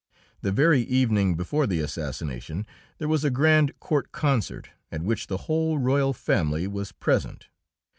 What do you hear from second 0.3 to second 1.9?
The very evening before the